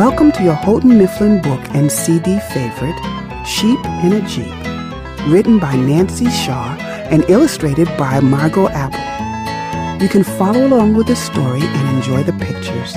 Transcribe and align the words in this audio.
Welcome 0.00 0.32
to 0.32 0.42
your 0.42 0.54
Houghton 0.54 0.96
Mifflin 0.96 1.42
book 1.42 1.60
and 1.74 1.92
CD 1.92 2.38
favorite, 2.54 2.96
Sheep 3.46 3.78
in 4.02 4.14
a 4.14 4.26
Jeep, 4.26 5.30
written 5.30 5.58
by 5.58 5.76
Nancy 5.76 6.30
Shaw 6.30 6.74
and 7.10 7.22
illustrated 7.28 7.86
by 7.98 8.18
Margot 8.20 8.70
Apple. 8.70 10.02
You 10.02 10.08
can 10.08 10.24
follow 10.24 10.66
along 10.66 10.94
with 10.94 11.06
the 11.06 11.16
story 11.16 11.60
and 11.60 11.96
enjoy 11.98 12.22
the 12.22 12.32
pictures. 12.32 12.94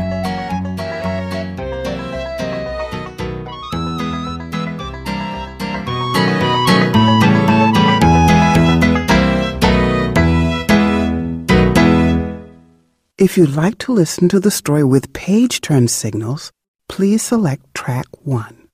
If 13.18 13.38
you'd 13.38 13.58
like 13.58 13.78
to 13.80 13.92
listen 13.92 14.30
to 14.30 14.40
the 14.40 14.52
story 14.52 14.86
with 14.86 15.12
page 15.12 15.60
turn 15.60 15.90
signals, 15.90 16.54
please 16.90 17.22
select 17.22 17.74
track 17.74 18.06
1. 18.24 18.68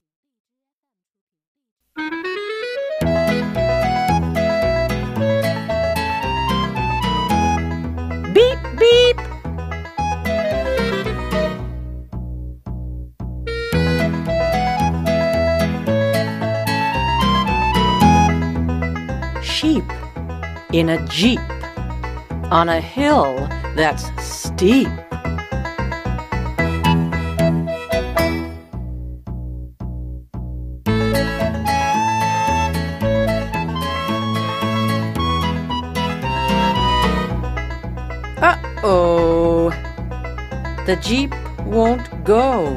Beep, 8.33 8.59
beep. 8.77 9.19
Sheep 19.43 19.83
in 20.71 20.89
a 20.89 21.05
jeep 21.07 21.39
on 22.51 22.69
a 22.69 22.79
hill 22.81 23.47
that's 23.75 24.05
steep. 24.23 24.87
The 40.89 40.95
Jeep 40.95 41.35
won't 41.67 42.09
go. 42.23 42.75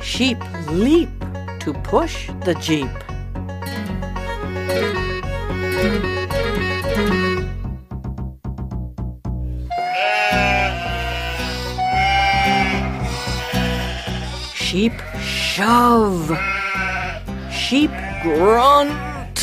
Sheep 0.00 0.38
leap 0.70 1.10
to 1.60 1.74
push 1.84 2.30
the 2.46 2.54
Jeep. 2.58 3.11
Sheep 14.72 15.02
shove. 15.20 16.32
Sheep 17.52 17.90
grunt. 18.22 19.38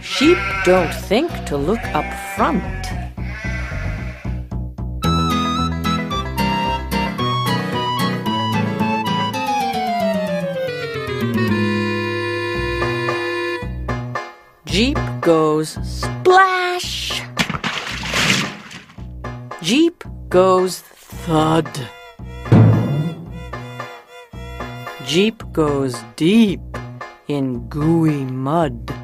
Sheep 0.00 0.38
don't 0.64 0.94
think 1.04 1.30
to 1.44 1.58
look 1.58 1.84
up 1.92 2.06
front. 2.34 2.64
Jeep 14.64 14.96
goes 15.20 15.76
splash. 15.82 17.22
Jeep 19.66 20.04
goes 20.28 20.78
thud. 20.78 21.66
Jeep 25.04 25.42
goes 25.52 25.96
deep 26.14 26.60
in 27.26 27.68
gooey 27.68 28.24
mud. 28.26 28.94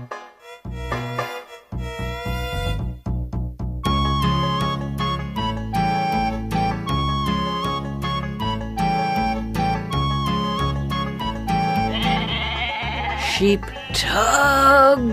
Sheep 13.34 13.64
tug. 13.94 15.10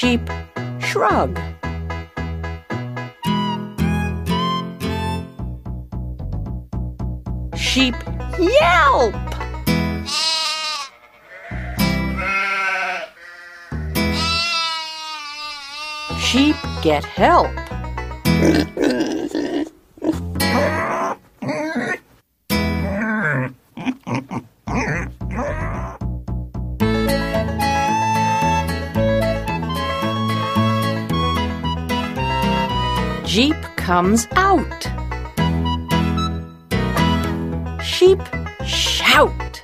Sheep 0.00 0.30
shrug. 0.78 1.36
Sheep 7.56 7.96
yelp. 8.38 9.16
Sheep 16.20 16.54
get 16.80 17.04
help. 17.04 17.50
Jeep 33.38 33.62
comes 33.76 34.26
out. 34.32 34.82
Sheep 37.80 38.18
shout. 38.66 39.62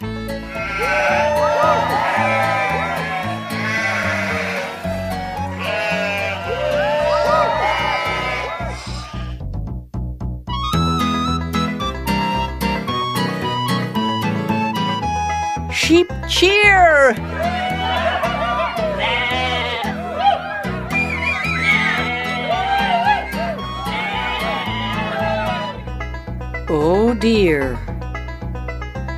Sheep 15.72 16.06
cheer. 16.28 17.33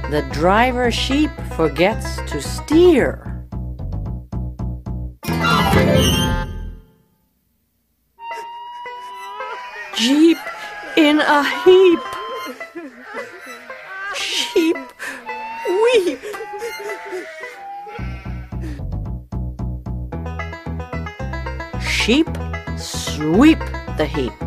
The 0.09 0.23
driver 0.31 0.93
sheep 0.93 1.33
forgets 1.57 2.19
to 2.31 2.41
steer. 2.41 3.45
Jeep 9.97 10.39
in 10.97 11.19
a 11.19 11.43
heap. 11.65 11.99
Sheep 14.15 14.77
weep. 15.69 16.21
Sheep 21.81 22.29
sweep 22.79 23.59
the 23.97 24.07
heap. 24.07 24.46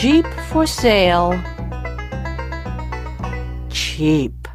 Jeep 0.00 0.24
for 0.48 0.66
sale. 0.66 1.38
Cheap. 3.68 4.48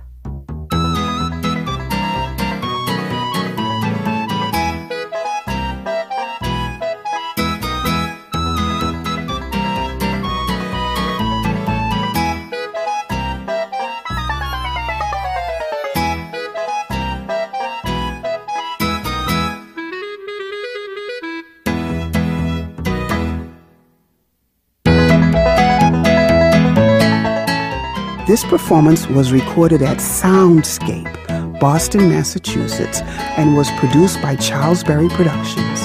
This 28.27 28.44
performance 28.44 29.07
was 29.07 29.31
recorded 29.31 29.83
at 29.83 29.98
Soundscape, 29.98 31.60
Boston, 31.60 32.10
Massachusetts, 32.10 33.01
and 33.38 33.56
was 33.56 33.69
produced 33.77 34.19
by 34.19 34.36
Charles 34.36 34.83
Berry 34.83 35.10
Productions. 35.10 35.81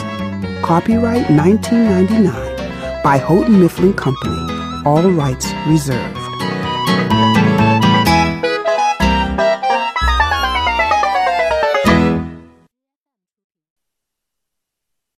Copyright 0.65 1.29
1999 1.31 3.03
by 3.05 3.19
Houghton 3.19 3.61
Mifflin 3.61 3.93
Company. 3.93 4.41
All 4.87 5.11
rights 5.11 5.53
reserved. 5.67 6.20